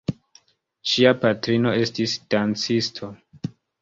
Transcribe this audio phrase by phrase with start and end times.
[0.93, 3.11] Ŝia patrino estis dancisto.